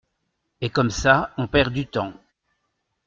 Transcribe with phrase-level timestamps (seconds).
[0.61, 2.13] Et comme ça on perd du temps.